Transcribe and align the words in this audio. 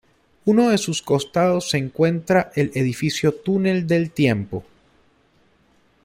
En 0.01 0.53
uno 0.53 0.69
de 0.71 0.79
sus 0.79 1.03
costados 1.03 1.69
se 1.69 1.77
encuentra 1.77 2.49
el 2.55 2.71
edificio 2.73 3.35
Túnel 3.35 3.85
del 3.85 4.09
Tiempo. 4.09 4.63